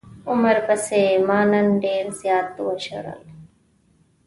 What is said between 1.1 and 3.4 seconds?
ما نن ډير زيات وژړل.